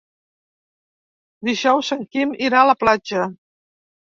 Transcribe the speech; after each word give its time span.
Dijous 1.49 1.93
en 1.97 2.01
Quim 2.15 2.33
irà 2.47 2.63
a 2.63 2.71
la 2.71 2.77
platja. 2.81 3.29